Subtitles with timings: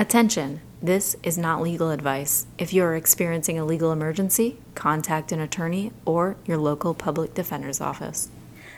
[0.00, 0.62] Attention!
[0.80, 2.46] This is not legal advice.
[2.56, 7.82] If you are experiencing a legal emergency, contact an attorney or your local public defender's
[7.82, 8.30] office.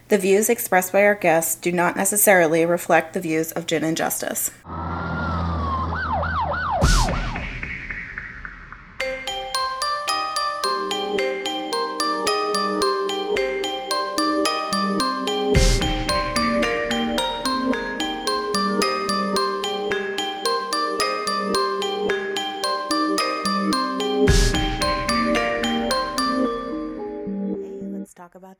[0.08, 3.96] The views expressed by our guests do not necessarily reflect the views of Gin and
[3.96, 4.50] Justice.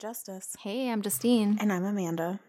[0.03, 0.57] Justice.
[0.59, 1.57] Hey, I'm Justine.
[1.61, 2.41] And I'm Amanda.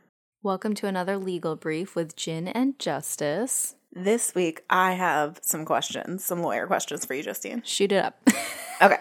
[0.42, 3.76] Welcome to another legal brief with Gin and Justice.
[3.92, 7.62] This week, I have some questions, some lawyer questions for you, Justine.
[7.64, 8.28] Shoot it up.
[8.82, 8.98] Okay.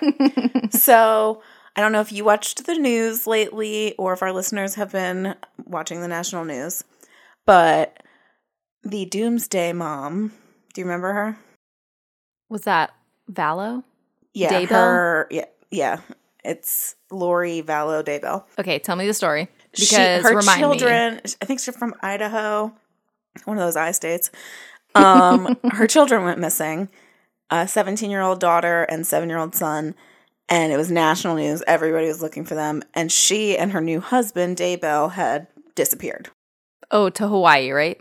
[0.70, 1.42] so,
[1.74, 5.34] I don't know if you watched the news lately or if our listeners have been
[5.64, 6.84] watching the national news,
[7.46, 8.02] but
[8.84, 10.30] the Doomsday Mom,
[10.74, 11.38] do you remember her?
[12.50, 12.92] Was that
[13.32, 13.82] Vallow?
[14.34, 14.68] Yeah, Daybell?
[14.68, 15.28] her.
[15.30, 16.00] Yeah, yeah.
[16.44, 18.44] It's Lori Vallow Daybell.
[18.58, 19.48] Okay, tell me the story.
[19.72, 19.96] Because She-
[20.28, 20.66] her remind me.
[20.78, 22.72] children, I think she's from Idaho,
[23.44, 24.30] one of those I states.
[24.94, 26.88] Um, her children went missing.
[27.50, 29.94] A 17 year old daughter and seven year old son,
[30.48, 31.62] and it was national news.
[31.66, 36.30] Everybody was looking for them, and she and her new husband Daybell had disappeared.
[36.90, 38.00] Oh, to Hawaii, right?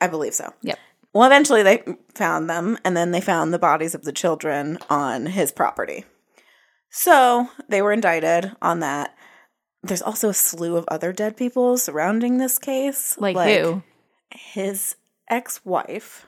[0.00, 0.52] I believe so.
[0.62, 0.78] Yep.
[1.12, 1.82] Well, eventually they
[2.14, 6.04] found them, and then they found the bodies of the children on his property.
[6.90, 9.14] So they were indicted on that.
[9.82, 13.16] There's also a slew of other dead people surrounding this case.
[13.18, 13.82] Like, who?
[14.30, 14.96] His
[15.28, 16.26] ex wife,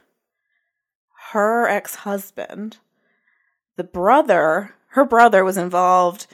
[1.32, 2.78] her ex husband,
[3.76, 6.26] the brother, her brother was involved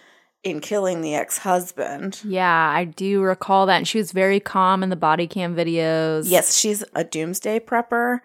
[0.42, 2.20] in killing the ex husband.
[2.24, 3.78] Yeah, I do recall that.
[3.78, 6.24] And she was very calm in the body cam videos.
[6.28, 8.20] Yes, she's a doomsday prepper,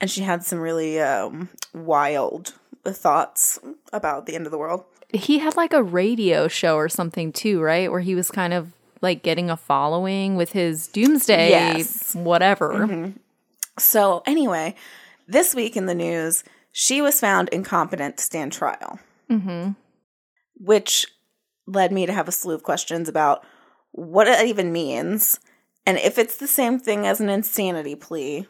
[0.00, 3.58] and she had some really um, wild thoughts
[3.92, 4.84] about the end of the world.
[5.12, 7.90] He had like a radio show or something too, right?
[7.90, 8.72] Where he was kind of
[9.02, 12.14] like getting a following with his doomsday Yes.
[12.14, 13.12] whatever.
[13.78, 14.74] So, anyway,
[15.28, 18.98] this week in the news, she was found incompetent to stand trial,
[19.30, 19.72] Mm-hmm.
[20.56, 21.06] which
[21.66, 23.44] led me to have a slew of questions about
[23.92, 25.40] what it even means
[25.84, 28.46] and if it's the same thing as an insanity plea,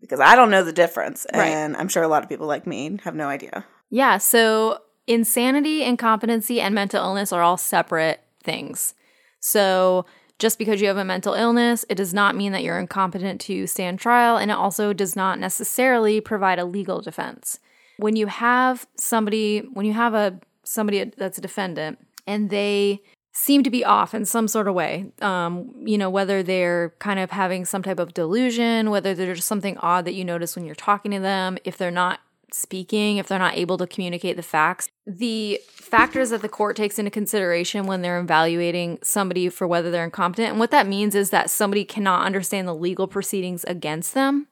[0.00, 1.26] because I don't know the difference.
[1.32, 1.46] Right.
[1.48, 3.64] And I'm sure a lot of people like me have no idea.
[3.88, 8.94] Yeah, so insanity, incompetency, and mental illness are all separate things.
[9.40, 10.06] So
[10.38, 13.66] just because you have a mental illness, it does not mean that you're incompetent to
[13.66, 17.58] stand trial, and it also does not necessarily provide a legal defense.
[17.98, 23.02] When you have somebody, when you have a somebody that's a defendant, and they
[23.32, 25.10] seem to be off in some sort of way.
[25.20, 29.78] Um, you know, whether they're kind of having some type of delusion, whether there's something
[29.78, 32.20] odd that you notice when you're talking to them, if they're not
[32.54, 34.88] speaking, if they're not able to communicate the facts.
[35.06, 40.04] The factors that the court takes into consideration when they're evaluating somebody for whether they're
[40.04, 44.46] incompetent, and what that means is that somebody cannot understand the legal proceedings against them.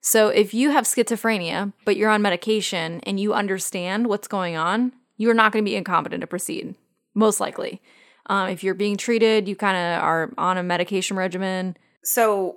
[0.00, 4.92] So if you have schizophrenia, but you're on medication and you understand what's going on,
[5.16, 6.74] you are not going to be incompetent to proceed,
[7.14, 7.80] most likely.
[8.26, 11.76] Um, if you're being treated, you kind of are on a medication regimen.
[12.02, 12.56] So,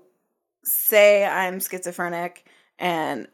[0.64, 2.46] say I'm schizophrenic
[2.80, 3.28] and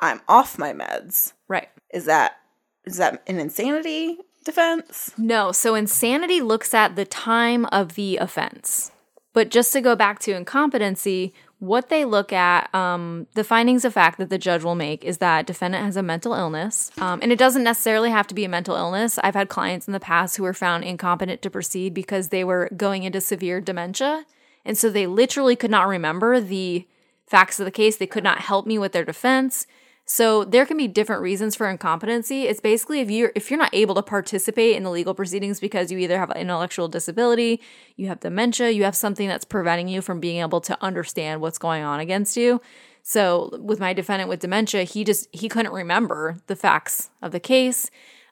[0.00, 1.32] I'm off my meds.
[1.48, 1.68] Right.
[1.92, 2.36] Is that
[2.84, 5.12] is that an insanity defense?
[5.16, 8.92] No, so insanity looks at the time of the offense.
[9.32, 13.92] But just to go back to incompetency, what they look at, um, the findings of
[13.92, 17.32] fact that the judge will make is that defendant has a mental illness, um, and
[17.32, 19.18] it doesn't necessarily have to be a mental illness.
[19.24, 22.70] I've had clients in the past who were found incompetent to proceed because they were
[22.76, 24.24] going into severe dementia,
[24.64, 26.86] and so they literally could not remember the
[27.26, 27.96] facts of the case.
[27.96, 29.66] They could not help me with their defense.
[30.06, 32.42] So there can be different reasons for incompetency.
[32.42, 35.90] It's basically if you're if you're not able to participate in the legal proceedings because
[35.90, 37.60] you either have an intellectual disability,
[37.96, 41.56] you have dementia, you have something that's preventing you from being able to understand what's
[41.56, 42.60] going on against you.
[43.02, 47.40] So with my defendant with dementia, he just he couldn't remember the facts of the
[47.40, 47.90] case.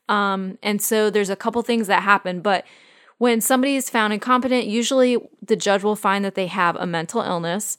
[0.09, 2.67] Um, and so there's a couple things that happen, but
[3.17, 7.23] when somebody is found incompetent, usually the judge will find that they have a mental
[7.23, 7.79] illness,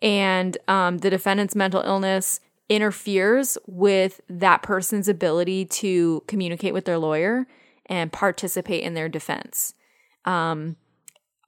[0.00, 6.98] and um, the defendant's mental illness interferes with that person's ability to communicate with their
[6.98, 7.46] lawyer
[7.86, 9.74] and participate in their defense.
[10.24, 10.76] Um,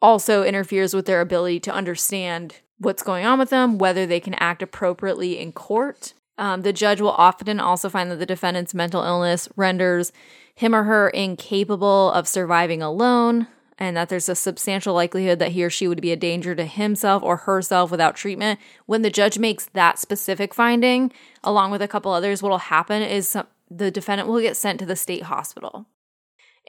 [0.03, 4.35] also interferes with their ability to understand what's going on with them, whether they can
[4.35, 6.13] act appropriately in court.
[6.39, 10.13] Um, the judge will often also find that the defendant's mental illness renders
[10.55, 13.47] him or her incapable of surviving alone,
[13.79, 16.65] and that there's a substantial likelihood that he or she would be a danger to
[16.65, 18.59] himself or herself without treatment.
[18.87, 21.13] When the judge makes that specific finding,
[21.45, 24.87] along with a couple others, what'll happen is some, the defendant will get sent to
[24.87, 25.87] the state hospital.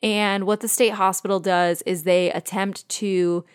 [0.04, 3.45] And what the state hospital does is they attempt to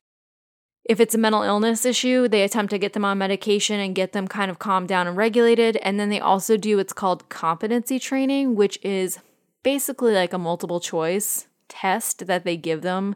[0.85, 4.13] if it's a mental illness issue, they attempt to get them on medication and get
[4.13, 5.77] them kind of calmed down and regulated.
[5.77, 9.21] And then they also do what's called competency training, which is
[9.63, 13.15] basically like a multiple choice test that they give them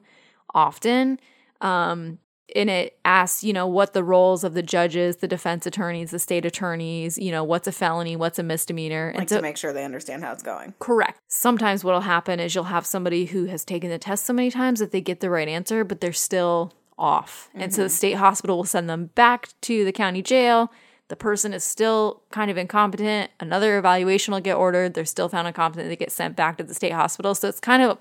[0.57, 1.21] often.
[1.61, 2.19] Um,
[2.55, 6.19] and it asks, you know, what the roles of the judges, the defense attorneys, the
[6.19, 9.11] state attorneys, you know, what's a felony, what's a misdemeanor.
[9.15, 10.75] Like and so, to make sure they understand how it's going.
[10.79, 11.21] Correct.
[11.29, 14.79] Sometimes what'll happen is you'll have somebody who has taken the test so many times
[14.79, 17.49] that they get the right answer, but they're still off.
[17.51, 17.63] Mm-hmm.
[17.63, 17.95] And so the mm-hmm.
[17.95, 20.73] state hospital will send them back to the county jail.
[21.09, 23.31] The person is still kind of incompetent.
[23.39, 24.95] Another evaluation will get ordered.
[24.95, 25.89] They're still found incompetent.
[25.89, 27.35] They get sent back to the state hospital.
[27.35, 27.99] So it's kind of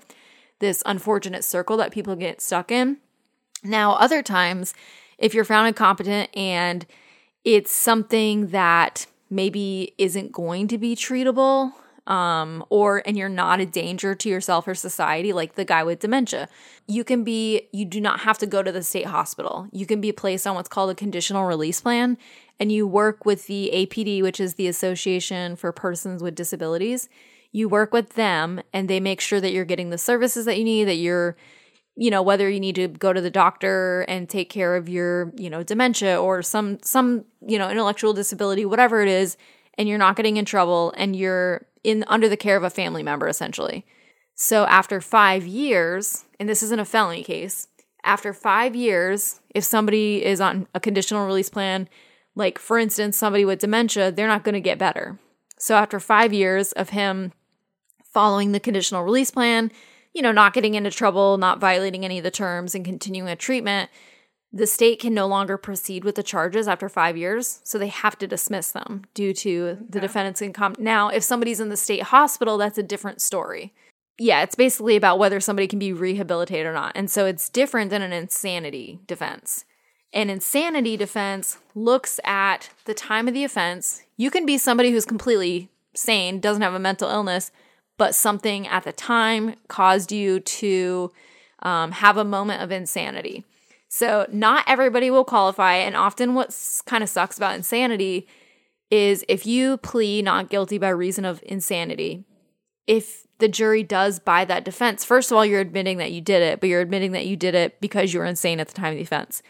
[0.58, 2.98] this unfortunate circle that people get stuck in.
[3.62, 4.74] Now, other times,
[5.18, 6.86] if you're found incompetent and
[7.44, 11.72] it's something that maybe isn't going to be treatable,
[12.06, 15.98] um, or and you're not a danger to yourself or society, like the guy with
[15.98, 16.48] dementia.
[16.86, 19.68] You can be, you do not have to go to the state hospital.
[19.72, 22.16] You can be placed on what's called a conditional release plan,
[22.60, 27.08] and you work with the APD, which is the Association for Persons with Disabilities.
[27.56, 30.64] You work with them, and they make sure that you're getting the services that you
[30.64, 31.36] need, that you're
[31.96, 35.32] you know whether you need to go to the doctor and take care of your
[35.38, 39.38] you know dementia or some some you know intellectual disability whatever it is
[39.78, 43.02] and you're not getting in trouble and you're in under the care of a family
[43.02, 43.86] member essentially.
[44.34, 47.68] So after 5 years, and this isn't a felony case,
[48.04, 51.88] after 5 years, if somebody is on a conditional release plan,
[52.34, 55.18] like for instance somebody with dementia, they're not going to get better.
[55.58, 57.32] So after 5 years of him
[58.16, 59.70] following the conditional release plan,
[60.14, 63.36] you know, not getting into trouble, not violating any of the terms and continuing a
[63.36, 63.90] treatment,
[64.50, 68.16] the state can no longer proceed with the charges after five years, so they have
[68.16, 70.74] to dismiss them due to the defendant's income.
[70.78, 73.74] Now, if somebody's in the state hospital, that's a different story.
[74.18, 76.92] Yeah, it's basically about whether somebody can be rehabilitated or not.
[76.94, 79.66] And so it's different than an insanity defense.
[80.14, 84.04] An insanity defense looks at the time of the offense.
[84.16, 87.50] You can be somebody who's completely sane, doesn't have a mental illness,
[87.98, 91.12] but something at the time caused you to
[91.62, 93.44] um, have a moment of insanity.
[93.88, 95.74] So, not everybody will qualify.
[95.74, 96.54] And often, what
[96.86, 98.26] kind of sucks about insanity
[98.90, 102.24] is if you plea not guilty by reason of insanity,
[102.86, 106.42] if the jury does buy that defense, first of all, you're admitting that you did
[106.42, 108.92] it, but you're admitting that you did it because you were insane at the time
[108.92, 109.42] of the offense.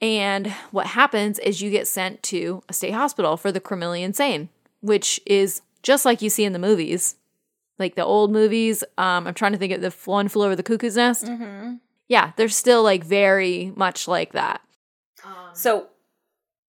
[0.00, 4.48] And what happens is you get sent to a state hospital for the criminally insane,
[4.80, 7.16] which is just like you see in the movies,
[7.78, 8.84] like the old movies.
[8.98, 11.26] Um, I'm trying to think of the one flew over the cuckoo's nest.
[11.26, 11.74] Mm-hmm
[12.08, 14.60] yeah, they're still like very much like that.
[15.24, 15.88] Um, so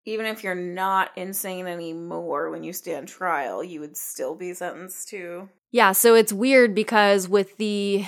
[0.05, 5.09] even if you're not insane anymore when you stand trial, you would still be sentenced
[5.09, 5.49] to.
[5.71, 8.05] Yeah, so it's weird because with the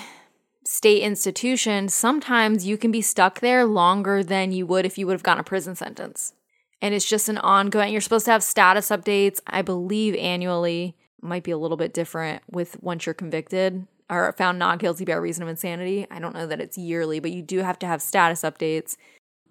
[0.65, 5.13] state institution, sometimes you can be stuck there longer than you would if you would
[5.13, 6.33] have gotten a prison sentence.
[6.81, 10.95] And it's just an ongoing, you're supposed to have status updates, I believe annually.
[11.21, 15.13] Might be a little bit different with once you're convicted or found not guilty by
[15.13, 16.07] reason of insanity.
[16.09, 18.95] I don't know that it's yearly, but you do have to have status updates.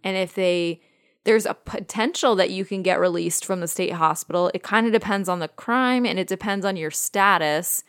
[0.03, 0.81] And if they
[1.27, 4.49] there's a potential that you can get released from the state hospital.
[4.55, 7.83] It kind of depends on the crime and it depends on your status.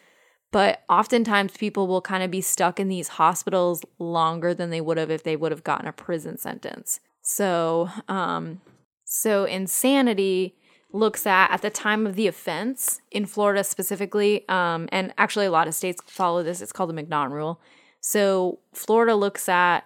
[0.51, 4.97] But oftentimes people will kind of be stuck in these hospitals longer than they would
[4.97, 6.99] have if they would have gotten a prison sentence.
[7.21, 8.59] So, um,
[9.05, 10.55] so insanity
[10.97, 15.51] looks at at the time of the offense in Florida specifically, um, and actually a
[15.51, 16.61] lot of states follow this.
[16.61, 17.61] It's called the McNaughton rule.
[18.01, 19.85] So Florida looks at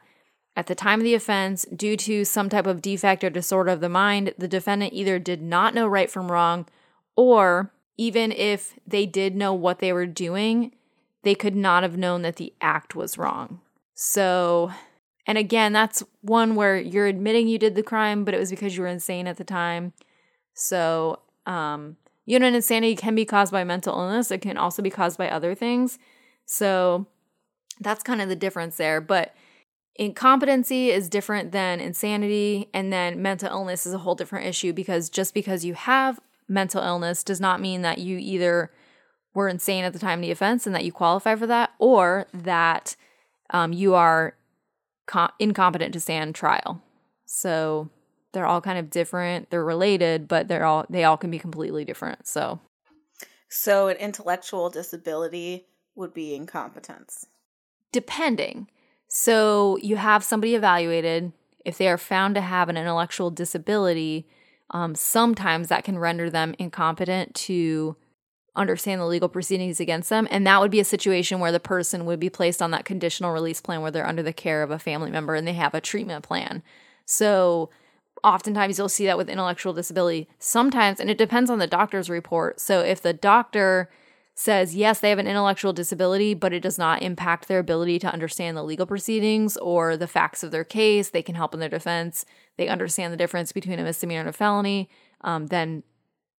[0.55, 3.79] at the time of the offense, due to some type of defect or disorder of
[3.79, 6.67] the mind, the defendant either did not know right from wrong,
[7.15, 10.73] or even if they did know what they were doing,
[11.23, 13.61] they could not have known that the act was wrong.
[13.93, 14.71] So,
[15.25, 18.75] and again, that's one where you're admitting you did the crime, but it was because
[18.75, 19.93] you were insane at the time.
[20.53, 24.31] So, um, unit insanity can be caused by mental illness.
[24.31, 25.97] It can also be caused by other things.
[26.45, 27.07] So,
[27.79, 29.01] that's kind of the difference there.
[29.01, 29.33] But
[29.95, 32.69] incompetency is different than insanity.
[32.73, 36.83] And then mental illness is a whole different issue because just because you have mental
[36.83, 38.71] illness does not mean that you either
[39.33, 42.27] were insane at the time of the offense and that you qualify for that or
[42.33, 42.95] that
[43.51, 44.35] um, you are
[45.05, 46.81] com- incompetent to stand trial.
[47.25, 47.89] So,
[48.33, 49.49] they're all kind of different.
[49.49, 52.27] They're related, but they're all they all can be completely different.
[52.27, 52.59] So
[53.49, 57.27] So an intellectual disability would be incompetence.
[57.91, 58.69] Depending.
[59.07, 61.33] So you have somebody evaluated.
[61.65, 64.27] If they are found to have an intellectual disability,
[64.71, 67.97] um, sometimes that can render them incompetent to
[68.55, 70.27] understand the legal proceedings against them.
[70.31, 73.31] And that would be a situation where the person would be placed on that conditional
[73.31, 75.81] release plan where they're under the care of a family member and they have a
[75.81, 76.63] treatment plan.
[77.05, 77.69] So
[78.23, 80.27] oftentimes you'll see that with intellectual disability.
[80.39, 82.59] Sometimes, and it depends on the doctor's report.
[82.59, 83.89] So if the doctor
[84.33, 88.11] says, yes, they have an intellectual disability, but it does not impact their ability to
[88.11, 91.69] understand the legal proceedings or the facts of their case, they can help in their
[91.69, 92.25] defense,
[92.57, 94.89] they understand the difference between a misdemeanor and a felony,
[95.21, 95.83] um, then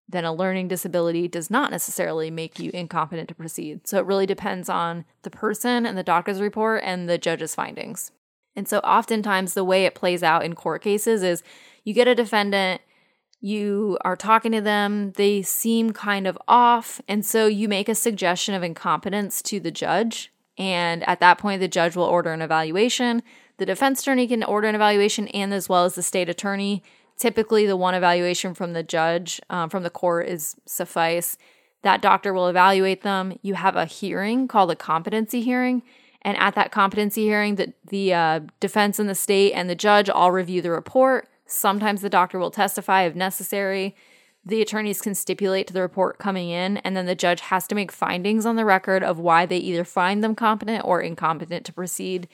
[0.10, 3.88] then a learning disability does not necessarily make you incompetent to proceed.
[3.88, 8.12] So it really depends on the person and the doctor's report and the judge's findings.
[8.54, 11.44] And so oftentimes the way it plays out in court cases is
[11.84, 12.82] you get a defendant,
[13.40, 17.96] you are talking to them, they seem kind of off, and so you make a
[17.96, 20.32] suggestion of incompetence to the judge.
[20.58, 23.24] And at that point, the judge will order an evaluation.
[23.58, 26.84] The defense attorney can order an evaluation, and as well as the state attorney.
[27.18, 31.38] Typically, the one evaluation from the judge, um, from the court, is suffice.
[31.82, 33.38] That doctor will evaluate them.
[33.42, 35.82] You have a hearing called a competency hearing.
[36.22, 40.10] And at that competency hearing, the, the uh, defense and the state and the judge
[40.10, 41.28] all review the report.
[41.51, 43.96] Sometimes the doctor will testify if necessary.
[44.43, 47.75] The attorneys can stipulate to the report coming in, and then the judge has to
[47.75, 51.74] make findings on the record of why they either find them competent or incompetent to
[51.74, 52.27] proceed.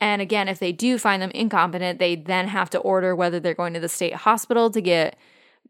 [0.00, 3.52] And again, if they do find them incompetent, they then have to order whether they're
[3.52, 5.16] going to the state hospital to get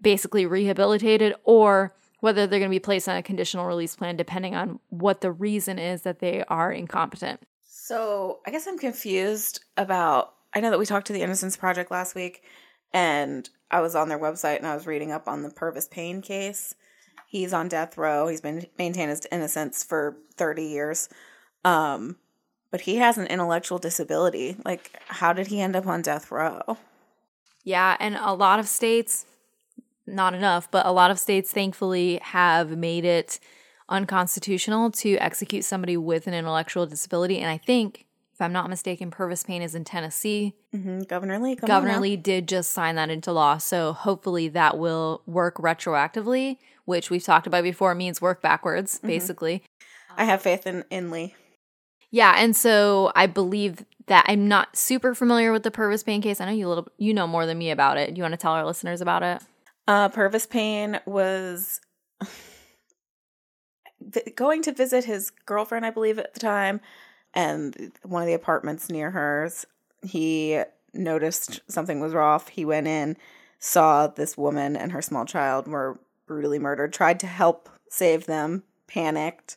[0.00, 4.54] basically rehabilitated or whether they're going to be placed on a conditional release plan, depending
[4.54, 7.40] on what the reason is that they are incompetent.
[7.64, 10.35] So I guess I'm confused about.
[10.54, 12.42] I know that we talked to the Innocence Project last week,
[12.92, 16.23] and I was on their website and I was reading up on the Pervis Payne
[16.23, 16.75] case.
[17.26, 18.26] He's on death row.
[18.26, 21.09] He's been maintained his innocence for 30 years.
[21.64, 22.16] Um,
[22.70, 24.56] but he has an intellectual disability.
[24.64, 26.78] Like, how did he end up on death row?
[27.62, 29.26] Yeah, and a lot of states,
[30.06, 33.38] not enough, but a lot of states thankfully have made it
[33.88, 37.38] unconstitutional to execute somebody with an intellectual disability.
[37.38, 38.06] And I think
[38.40, 40.54] if I'm not mistaken, Pervis Payne is in Tennessee.
[40.75, 41.00] Mm-hmm.
[41.02, 41.56] Governor Lee.
[41.56, 43.59] Governor Lee did just sign that into law.
[43.59, 46.56] So hopefully that will work retroactively,
[46.87, 49.09] which we've talked about before means work backwards, mm-hmm.
[49.09, 49.62] basically.
[50.16, 51.35] I have faith in, in Lee.
[52.11, 56.40] Yeah, and so I believe that I'm not super familiar with the Pervis Payne case.
[56.40, 58.14] I know you little you know more than me about it.
[58.14, 59.42] Do you want to tell our listeners about it?
[59.87, 61.82] Uh, Pervis Payne was
[64.35, 66.80] going to visit his girlfriend, I believe, at the time,
[67.35, 69.67] and one of the apartments near hers,
[70.03, 72.49] he noticed something was off.
[72.49, 73.17] He went in,
[73.59, 78.65] saw this woman and her small child were brutally murdered, tried to help save them,
[78.87, 79.57] panicked.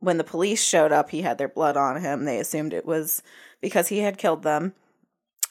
[0.00, 2.24] When the police showed up, he had their blood on him.
[2.24, 3.22] They assumed it was
[3.60, 4.74] because he had killed them,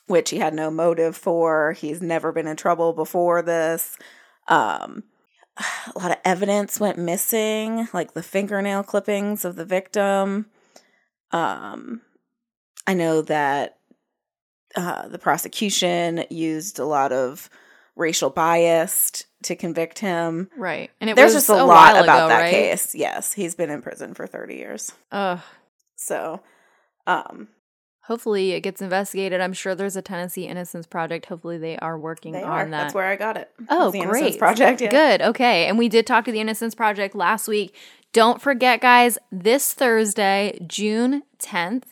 [0.08, 1.74] which he had no motive for.
[1.74, 3.98] He's never been in trouble before this.
[4.48, 5.04] Um,
[5.96, 10.48] a lot of evidence went missing, like the fingernail clippings of the victim.
[11.31, 12.01] Um,
[12.86, 13.77] I know that
[14.75, 17.50] uh, the prosecution used a lot of
[17.96, 20.50] racial bias to convict him.
[20.55, 20.91] Right.
[21.01, 22.51] And there's just a, a lot about ago, that right?
[22.51, 22.96] case.
[22.96, 24.91] Yes, he's been in prison for 30 years.
[25.12, 25.39] Ugh.
[25.96, 26.41] So,
[27.07, 27.48] um,
[28.03, 29.41] hopefully it gets investigated.
[29.41, 31.25] I'm sure there's a Tennessee Innocence Project.
[31.25, 32.65] Hopefully they are working they on are.
[32.65, 32.72] that.
[32.72, 33.51] That's where I got it.
[33.69, 34.03] Oh, great.
[34.03, 34.81] Innocence Project.
[34.81, 34.91] Yeah.
[34.91, 35.22] Good.
[35.22, 35.67] Okay.
[35.67, 37.75] And we did talk to the Innocence Project last week.
[38.17, 41.83] Don't forget, guys, this Thursday, June 10th,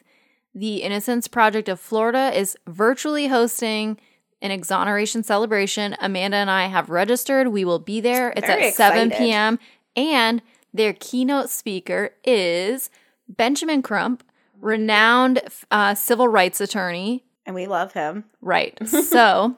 [0.55, 4.00] the Innocence Project of Florida is virtually hosting
[4.41, 5.96] an exoneration celebration.
[6.01, 7.50] Amanda and I have registered.
[7.50, 8.34] We will be there.
[8.36, 9.12] It's Very at excited.
[9.12, 9.60] 7 p.m.
[9.96, 10.41] And
[10.74, 12.89] their keynote speaker is
[13.29, 14.24] Benjamin Crump,
[14.60, 17.24] renowned uh, civil rights attorney.
[17.46, 18.24] And we love him.
[18.41, 18.75] Right.
[18.88, 19.58] so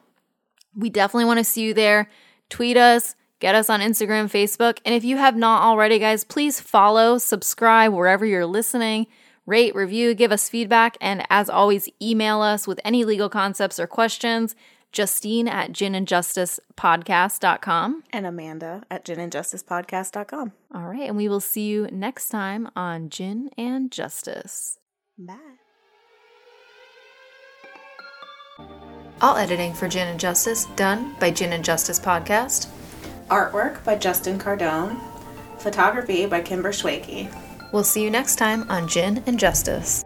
[0.76, 2.10] we definitely want to see you there.
[2.50, 4.78] Tweet us, get us on Instagram, Facebook.
[4.84, 9.06] And if you have not already, guys, please follow, subscribe wherever you're listening,
[9.46, 10.96] rate, review, give us feedback.
[11.00, 14.54] And as always, email us with any legal concepts or questions.
[14.90, 18.04] Justine at ginandjusticepodcast.com.
[18.10, 20.52] And Amanda at ginandjusticepodcast.com.
[20.74, 21.08] All right.
[21.08, 24.78] And we will see you next time on Gin and Justice.
[25.18, 25.36] Bye.
[29.20, 32.68] All editing for Gin and Justice done by Gin and Justice Podcast.
[33.28, 34.98] Artwork by Justin Cardone.
[35.58, 37.32] Photography by Kimber Schwakey.
[37.72, 40.04] We'll see you next time on Gin and Justice.